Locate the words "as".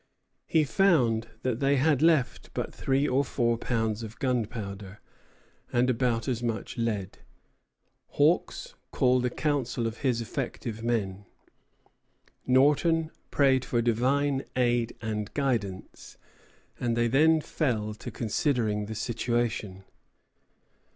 6.27-6.41